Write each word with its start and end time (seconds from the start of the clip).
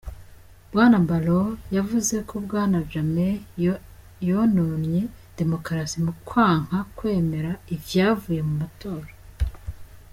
Bwana 0.71 0.97
Barrow 1.07 1.47
yavuze 1.75 2.15
ko 2.29 2.35
bwana 2.45 2.77
Jammeh 2.91 3.35
yononye 4.29 5.01
demokrasi 5.39 5.95
mu 6.05 6.13
kwanka 6.27 6.77
kwemera 6.97 7.51
ivyavuye 7.75 8.41
mu 8.47 8.53
matora. 8.61 9.11